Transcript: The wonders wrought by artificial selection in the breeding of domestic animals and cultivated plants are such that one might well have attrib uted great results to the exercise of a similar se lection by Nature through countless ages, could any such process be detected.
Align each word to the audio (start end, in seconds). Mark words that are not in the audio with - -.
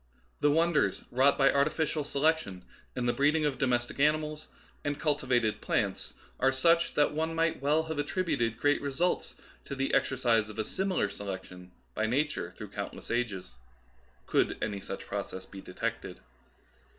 The 0.39 0.49
wonders 0.49 1.03
wrought 1.11 1.37
by 1.37 1.51
artificial 1.51 2.03
selection 2.03 2.65
in 2.95 3.05
the 3.05 3.13
breeding 3.13 3.45
of 3.45 3.59
domestic 3.59 3.99
animals 3.99 4.47
and 4.83 4.99
cultivated 4.99 5.61
plants 5.61 6.15
are 6.39 6.51
such 6.51 6.95
that 6.95 7.11
one 7.13 7.35
might 7.35 7.61
well 7.61 7.83
have 7.83 7.97
attrib 7.99 8.25
uted 8.35 8.57
great 8.57 8.81
results 8.81 9.35
to 9.65 9.75
the 9.75 9.93
exercise 9.93 10.49
of 10.49 10.57
a 10.57 10.63
similar 10.65 11.07
se 11.07 11.25
lection 11.25 11.71
by 11.93 12.07
Nature 12.07 12.55
through 12.57 12.69
countless 12.69 13.11
ages, 13.11 13.51
could 14.25 14.57
any 14.59 14.79
such 14.79 15.05
process 15.05 15.45
be 15.45 15.61
detected. 15.61 16.19